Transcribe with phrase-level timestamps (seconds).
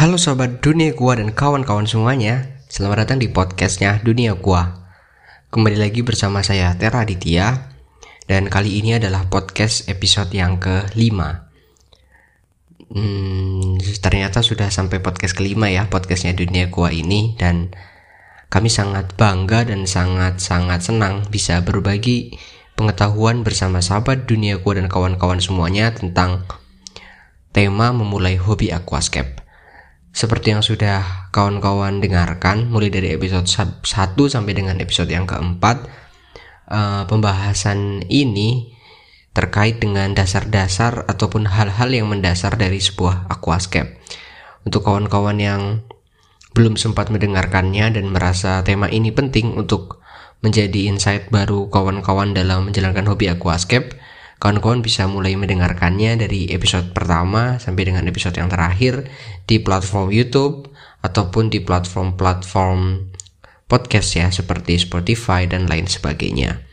[0.00, 2.56] Halo sobat dunia gua dan kawan-kawan semuanya.
[2.72, 4.88] Selamat datang di podcastnya Dunia Gua.
[5.52, 7.68] Kembali lagi bersama saya Tera Aditya.
[8.24, 11.52] Dan kali ini adalah podcast episode yang kelima.
[12.88, 17.36] Hmm, Ternyata sudah sampai podcast kelima ya Podcastnya Dunia Gua ini.
[17.36, 17.68] Dan
[18.48, 22.40] kami sangat bangga dan sangat-sangat senang Bisa berbagi
[22.72, 26.48] pengetahuan bersama sahabat dunia gua dan kawan-kawan semuanya Tentang
[27.52, 29.39] tema memulai hobi aquascape
[30.10, 33.82] seperti yang sudah kawan-kawan dengarkan mulai dari episode 1
[34.16, 35.86] sampai dengan episode yang keempat
[36.66, 38.74] uh, pembahasan ini
[39.30, 44.02] terkait dengan dasar-dasar ataupun hal-hal yang mendasar dari sebuah aquascape.
[44.66, 45.62] Untuk kawan-kawan yang
[46.50, 50.02] belum sempat mendengarkannya dan merasa tema ini penting untuk
[50.42, 53.94] menjadi insight baru kawan-kawan dalam menjalankan hobi aquascape,
[54.40, 59.04] Kawan-kawan bisa mulai mendengarkannya dari episode pertama sampai dengan episode yang terakhir
[59.44, 60.72] di platform YouTube
[61.04, 63.12] ataupun di platform-platform
[63.68, 66.64] podcast ya seperti Spotify dan lain sebagainya.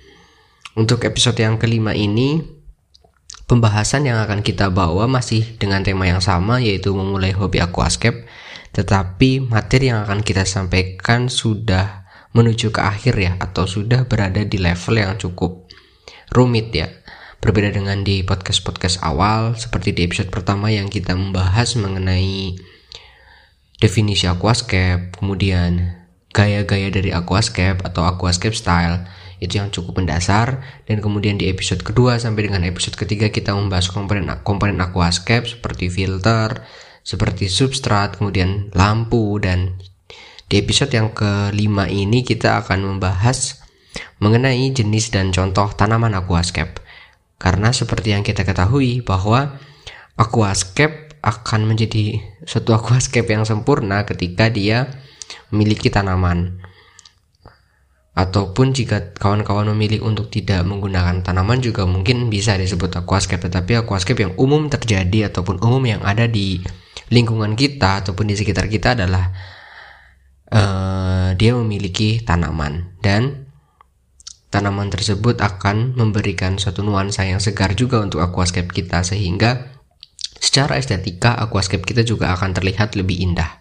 [0.80, 2.40] Untuk episode yang kelima ini
[3.52, 8.24] pembahasan yang akan kita bawa masih dengan tema yang sama yaitu memulai hobi aquascape
[8.72, 14.56] tetapi materi yang akan kita sampaikan sudah menuju ke akhir ya atau sudah berada di
[14.56, 15.66] level yang cukup
[16.30, 16.88] rumit ya
[17.48, 22.60] Berbeda dengan di podcast-podcast awal, seperti di episode pertama yang kita membahas mengenai
[23.80, 25.96] definisi aquascape, kemudian
[26.36, 29.08] gaya-gaya dari aquascape atau aquascape style,
[29.40, 30.60] itu yang cukup mendasar
[30.92, 35.88] dan kemudian di episode kedua sampai dengan episode ketiga kita membahas komponen komponen aquascape seperti
[35.88, 36.68] filter,
[37.00, 39.80] seperti substrat, kemudian lampu dan
[40.52, 43.64] di episode yang kelima ini kita akan membahas
[44.20, 46.84] mengenai jenis dan contoh tanaman aquascape.
[47.38, 49.62] Karena seperti yang kita ketahui bahwa
[50.18, 54.90] aquascape akan menjadi suatu aquascape yang sempurna ketika dia
[55.54, 56.62] memiliki tanaman.
[58.18, 63.46] Ataupun jika kawan-kawan memilih untuk tidak menggunakan tanaman juga mungkin bisa disebut aquascape.
[63.46, 66.58] Tetapi aquascape yang umum terjadi ataupun umum yang ada di
[67.14, 69.30] lingkungan kita ataupun di sekitar kita adalah
[70.52, 73.47] uh, dia memiliki tanaman dan
[74.48, 79.76] tanaman tersebut akan memberikan suatu nuansa yang segar juga untuk aquascape kita sehingga
[80.40, 83.60] secara estetika aquascape kita juga akan terlihat lebih indah.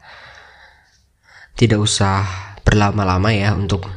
[1.56, 2.22] Tidak usah
[2.62, 3.88] berlama-lama ya untuk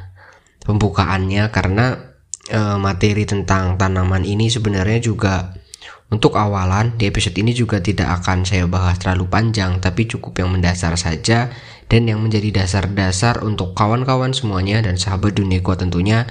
[0.63, 2.15] pembukaannya karena
[2.47, 5.53] e, materi tentang tanaman ini sebenarnya juga
[6.09, 10.49] untuk awalan di episode ini juga tidak akan saya bahas terlalu panjang tapi cukup yang
[10.49, 11.53] mendasar saja
[11.89, 16.25] dan yang menjadi dasar-dasar untuk kawan-kawan semuanya dan sahabat dunia tentunya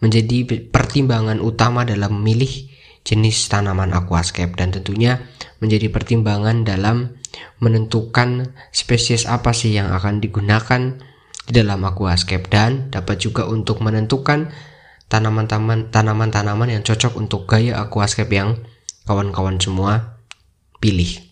[0.00, 2.68] menjadi pertimbangan utama dalam memilih
[3.04, 5.24] jenis tanaman aquascape dan tentunya
[5.60, 7.16] menjadi pertimbangan dalam
[7.60, 11.00] menentukan spesies apa sih yang akan digunakan
[11.48, 14.52] di dalam aquascape dan dapat juga untuk menentukan
[15.10, 18.62] tanaman-tanaman tanaman-tanaman yang cocok untuk gaya aquascape yang
[19.04, 20.22] kawan-kawan semua
[20.78, 21.30] pilih.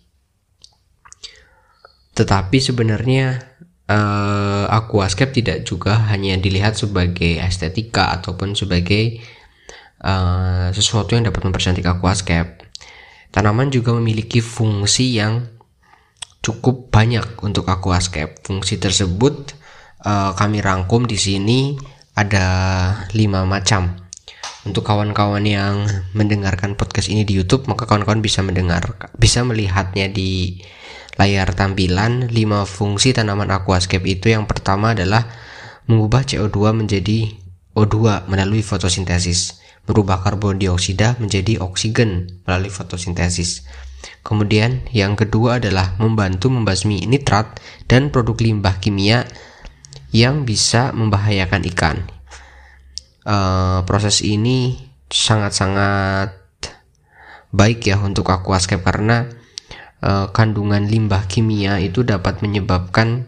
[2.18, 3.54] Tetapi sebenarnya
[3.88, 9.18] uh, aquascape tidak juga hanya dilihat sebagai estetika ataupun sebagai
[10.04, 12.68] uh, sesuatu yang dapat mempercantik aquascape.
[13.32, 15.44] Tanaman juga memiliki fungsi yang
[16.40, 18.40] cukup banyak untuk aquascape.
[18.44, 19.52] Fungsi tersebut
[20.04, 21.76] uh, kami rangkum di sini
[22.16, 22.46] ada
[23.12, 24.08] lima macam.
[24.66, 30.60] Untuk kawan-kawan yang mendengarkan podcast ini di YouTube, maka kawan-kawan bisa mendengar, bisa melihatnya di
[31.18, 32.34] layar tampilan 5
[32.64, 35.26] fungsi tanaman aquascape itu yang pertama adalah
[35.90, 37.34] mengubah CO2 menjadi
[37.74, 39.58] O2 melalui fotosintesis,
[39.90, 43.66] merubah karbon dioksida menjadi oksigen melalui fotosintesis.
[44.22, 47.58] Kemudian yang kedua adalah membantu membasmi nitrat
[47.90, 49.26] dan produk limbah kimia
[50.14, 51.96] yang bisa membahayakan ikan.
[53.26, 56.34] Uh, proses ini sangat-sangat
[57.52, 59.37] baik ya untuk aquascape karena
[60.02, 63.26] uh, kandungan limbah kimia itu dapat menyebabkan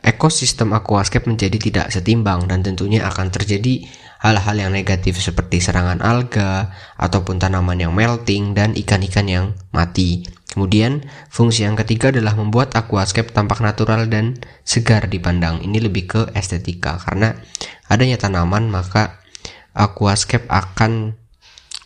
[0.00, 3.84] ekosistem aquascape menjadi tidak setimbang dan tentunya akan terjadi
[4.20, 10.24] hal-hal yang negatif seperti serangan alga ataupun tanaman yang melting dan ikan-ikan yang mati.
[10.50, 14.34] Kemudian, fungsi yang ketiga adalah membuat aquascape tampak natural dan
[14.66, 15.62] segar dipandang.
[15.62, 17.38] Ini lebih ke estetika karena
[17.86, 19.22] adanya tanaman maka
[19.78, 21.14] aquascape akan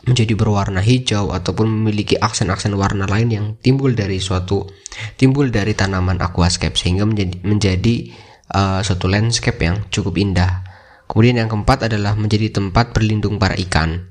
[0.04, 4.68] menjadi berwarna hijau ataupun memiliki aksen-aksen warna lain yang timbul dari suatu
[5.16, 8.12] timbul dari tanaman aquascape sehingga menjadi menjadi
[8.52, 10.60] uh, suatu landscape yang cukup indah.
[11.08, 14.08] Kemudian yang keempat adalah menjadi tempat berlindung para ikan.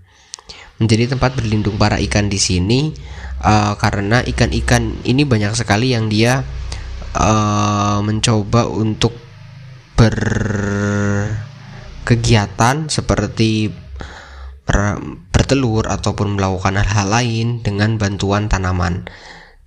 [0.81, 2.93] Menjadi tempat berlindung para ikan di sini
[3.45, 6.43] uh, karena ikan-ikan ini banyak sekali yang dia
[7.17, 9.13] uh, mencoba untuk
[9.93, 13.69] berkegiatan seperti
[15.43, 19.03] bertelur ataupun melakukan hal-hal lain dengan bantuan tanaman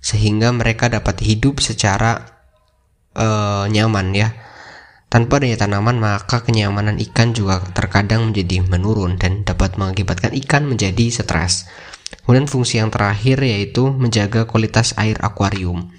[0.01, 2.41] sehingga mereka dapat hidup secara
[3.13, 4.33] uh, nyaman ya
[5.07, 11.07] tanpa adanya tanaman maka kenyamanan ikan juga terkadang menjadi menurun dan dapat mengakibatkan ikan menjadi
[11.07, 11.69] stres.
[12.23, 15.91] Kemudian fungsi yang terakhir yaitu menjaga kualitas air akuarium.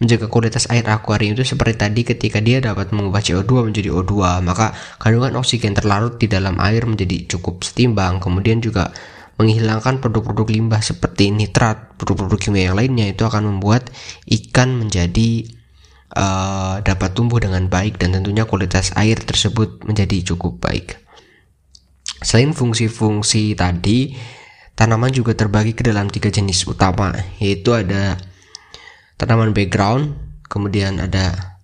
[0.00, 4.72] Menjaga kualitas air akuarium itu seperti tadi ketika dia dapat mengubah CO2 menjadi O2, maka
[4.96, 8.16] kandungan oksigen terlarut di dalam air menjadi cukup setimbang.
[8.20, 8.92] Kemudian juga
[9.34, 13.90] menghilangkan produk-produk limbah seperti nitrat, produk-produk kimia yang lainnya itu akan membuat
[14.30, 15.50] ikan menjadi
[16.14, 21.02] uh, dapat tumbuh dengan baik dan tentunya kualitas air tersebut menjadi cukup baik.
[22.22, 24.14] Selain fungsi-fungsi tadi,
[24.78, 28.16] tanaman juga terbagi ke dalam tiga jenis utama, yaitu ada
[29.18, 30.14] tanaman background,
[30.46, 31.58] kemudian ada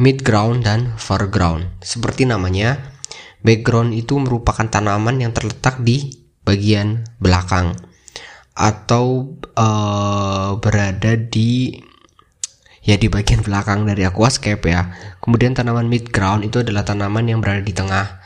[0.00, 1.68] midground dan foreground.
[1.84, 2.80] Seperti namanya,
[3.44, 7.78] background itu merupakan tanaman yang terletak di bagian belakang
[8.52, 11.80] atau uh, berada di
[12.82, 14.92] ya di bagian belakang dari aquascape ya.
[15.22, 18.20] Kemudian tanaman mid ground itu adalah tanaman yang berada di tengah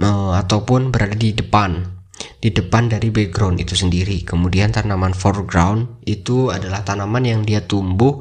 [0.00, 1.98] uh, ataupun berada di depan
[2.38, 4.26] di depan dari background itu sendiri.
[4.26, 8.18] Kemudian tanaman foreground itu adalah tanaman yang dia tumbuh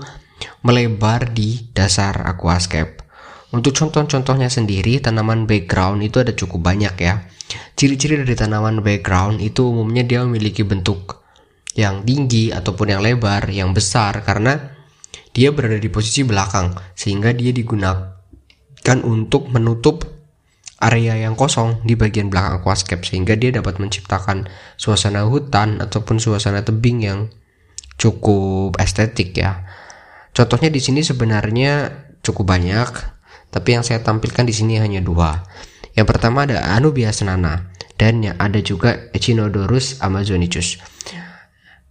[0.62, 3.07] melebar di dasar aquascape.
[3.48, 7.24] Untuk contoh-contohnya sendiri, tanaman background itu ada cukup banyak ya.
[7.80, 11.24] Ciri-ciri dari tanaman background itu umumnya dia memiliki bentuk
[11.78, 14.76] yang tinggi ataupun yang lebar, yang besar karena
[15.32, 20.04] dia berada di posisi belakang sehingga dia digunakan untuk menutup
[20.82, 26.66] area yang kosong di bagian belakang aquascape sehingga dia dapat menciptakan suasana hutan ataupun suasana
[26.66, 27.20] tebing yang
[28.02, 29.66] cukup estetik ya.
[30.34, 33.17] Contohnya di sini sebenarnya cukup banyak,
[33.54, 35.44] tapi yang saya tampilkan di sini hanya dua.
[35.98, 40.78] Yang pertama ada Anubias nana dan yang ada juga Echinodorus amazonicus.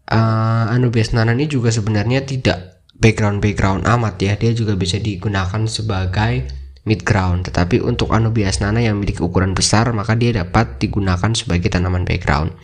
[0.06, 6.48] Uh, Anubias nana ini juga sebenarnya tidak background-background amat ya dia juga bisa digunakan sebagai
[6.86, 11.68] mid ground tetapi untuk Anubias nana yang memiliki ukuran besar maka dia dapat digunakan sebagai
[11.68, 12.54] tanaman background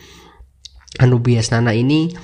[0.97, 2.15] Anubias nana ini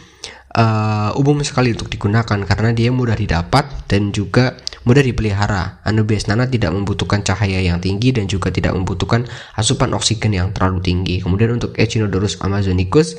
[0.56, 4.58] uh, umum sekali untuk digunakan karena dia mudah didapat dan juga
[4.90, 5.86] mudah dipelihara.
[5.86, 10.82] Anubias nana tidak membutuhkan cahaya yang tinggi dan juga tidak membutuhkan asupan oksigen yang terlalu
[10.82, 11.22] tinggi.
[11.22, 13.14] Kemudian untuk Echinodorus amazonicus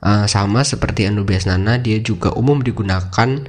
[0.00, 3.44] uh, sama seperti Anubias nana dia juga umum digunakan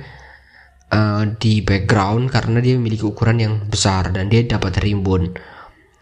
[0.92, 5.32] uh, di background karena dia memiliki ukuran yang besar dan dia dapat rimbun.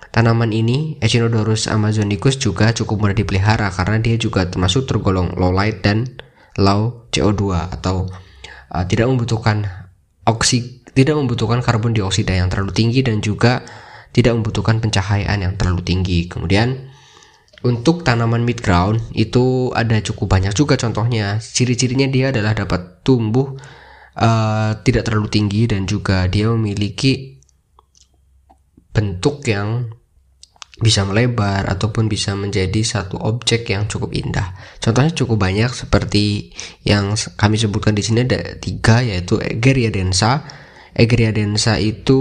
[0.10, 5.86] Tanaman ini, Echinodorus amazonicus juga cukup mudah dipelihara karena dia juga termasuk tergolong low light
[5.86, 6.10] dan
[6.57, 8.10] low CO2 atau
[8.74, 9.69] uh, tidak membutuhkan
[10.25, 13.61] oksi tidak membutuhkan karbon dioksida yang terlalu tinggi dan juga
[14.09, 16.25] tidak membutuhkan pencahayaan yang terlalu tinggi.
[16.25, 16.89] Kemudian
[17.61, 21.38] untuk tanaman mid ground itu ada cukup banyak juga contohnya.
[21.38, 23.53] Ciri-cirinya dia adalah dapat tumbuh
[24.17, 27.38] uh, tidak terlalu tinggi dan juga dia memiliki
[28.89, 29.93] bentuk yang
[30.77, 34.53] bisa melebar ataupun bisa menjadi satu objek yang cukup indah.
[34.77, 36.53] Contohnya cukup banyak seperti
[36.86, 40.45] yang kami sebutkan di sini ada tiga yaitu Egeria densa.
[40.98, 42.18] Egeria densa itu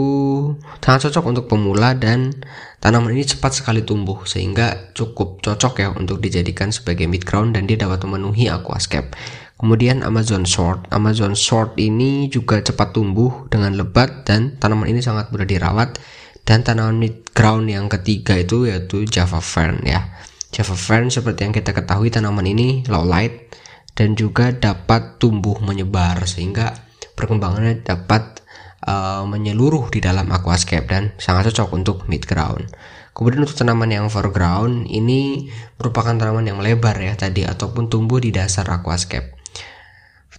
[0.84, 2.28] sangat cocok untuk pemula dan
[2.76, 7.64] tanaman ini cepat sekali tumbuh sehingga cukup cocok ya untuk dijadikan sebagai mid ground dan
[7.64, 9.16] dia dapat memenuhi aquascape.
[9.56, 10.92] Kemudian Amazon Sword.
[10.92, 15.96] Amazon Sword ini juga cepat tumbuh dengan lebat dan tanaman ini sangat mudah dirawat.
[16.44, 20.14] Dan tanaman mid ground yang ketiga itu yaitu Java Fern ya.
[20.52, 23.48] Java Fern seperti yang kita ketahui tanaman ini low light
[23.96, 26.76] dan juga dapat tumbuh menyebar sehingga
[27.16, 28.44] perkembangannya dapat
[28.86, 32.70] uh, menyeluruh di dalam aquascape dan sangat cocok untuk mid ground.
[33.12, 35.48] Kemudian untuk tanaman yang foreground ini
[35.80, 39.36] merupakan tanaman yang melebar ya tadi ataupun tumbuh di dasar aquascape.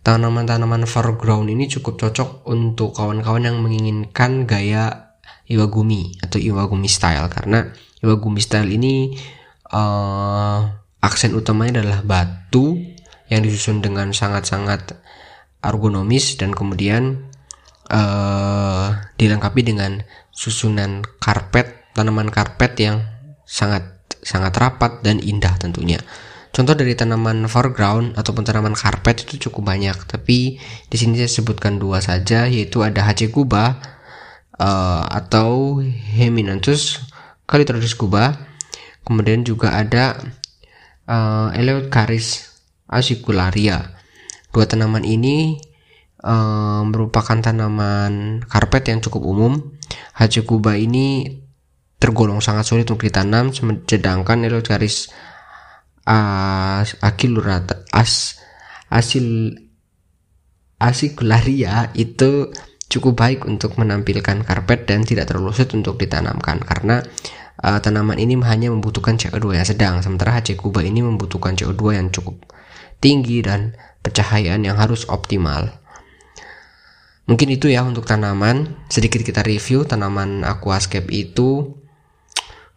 [0.05, 7.75] Tanaman-tanaman foreground ini cukup cocok untuk kawan-kawan yang menginginkan gaya Iwagumi atau Iwagumi style karena
[7.99, 9.19] Iwagumi style ini
[9.71, 10.59] uh,
[11.03, 12.79] aksen utamanya adalah batu
[13.27, 14.95] yang disusun dengan sangat-sangat
[15.59, 17.26] ergonomis dan kemudian
[17.91, 23.01] uh, dilengkapi dengan susunan karpet tanaman karpet yang
[23.47, 25.97] sangat sangat rapat dan indah tentunya.
[26.53, 30.57] Contoh dari tanaman foreground ataupun tanaman karpet itu cukup banyak, tapi
[30.89, 33.77] di sini saya sebutkan dua saja yaitu ada Hacekuba
[34.57, 37.01] uh, atau Heminanthus
[37.47, 38.49] Calitrodus kuba.
[39.07, 40.19] Kemudian juga ada
[41.07, 42.57] uh, Eleutcharis
[42.89, 43.95] acicularia.
[44.51, 45.61] Dua tanaman ini
[46.23, 49.53] uh, merupakan tanaman karpet yang cukup umum.
[50.17, 51.37] Hachikuba ini
[51.97, 55.09] tergolong sangat sulit untuk ditanam, sedangkan Eleutheris
[56.07, 58.39] as akilurata as
[58.87, 59.59] asil
[60.79, 62.55] asikularia itu
[62.87, 67.03] cukup baik untuk menampilkan karpet dan tidak terlalu sulit untuk ditanamkan karena
[67.59, 72.47] uh, tanaman ini hanya membutuhkan CO2 yang sedang sementara Hachikuba ini membutuhkan CO2 yang cukup
[73.03, 75.69] tinggi dan pencahayaan yang harus optimal.
[77.27, 78.87] Mungkin itu ya untuk tanaman.
[78.87, 81.75] Sedikit kita review tanaman aquascape itu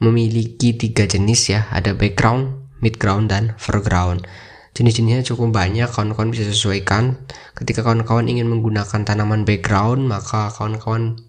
[0.02, 1.71] memiliki tiga jenis ya.
[1.71, 4.26] Ada background, midground, dan foreground.
[4.75, 7.23] Jenis-jenisnya cukup banyak, kawan-kawan bisa sesuaikan.
[7.54, 11.23] Ketika kawan-kawan ingin menggunakan tanaman background, maka kawan-kawan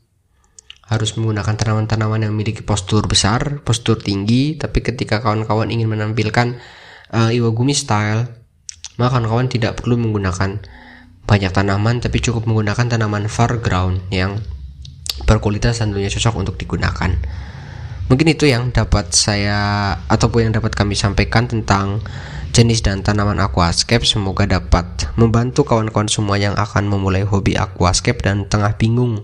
[0.89, 4.57] harus menggunakan tanaman-tanaman yang memiliki postur besar, postur tinggi.
[4.57, 6.57] Tapi ketika kawan-kawan ingin menampilkan
[7.13, 8.29] uh, Iwagumi style,
[8.97, 10.80] maka kawan-kawan tidak perlu menggunakan
[11.25, 14.41] banyak tanaman tapi cukup menggunakan tanaman foreground yang
[15.25, 17.11] berkualitas tentunya cocok untuk digunakan.
[18.11, 22.03] Mungkin itu yang dapat saya ataupun yang dapat kami sampaikan tentang
[22.51, 24.03] jenis dan tanaman aquascape.
[24.03, 29.23] Semoga dapat membantu kawan-kawan semua yang akan memulai hobi aquascape dan tengah bingung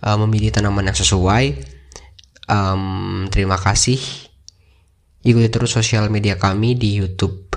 [0.00, 1.60] uh, memilih tanaman yang sesuai.
[2.48, 4.00] Um, terima kasih.
[5.22, 7.52] Ikuti terus sosial media kami di YouTube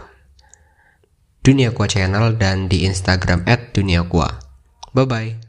[1.46, 4.42] Dunia Gua Channel dan di Instagram @duniagua.
[4.98, 5.45] Bye bye.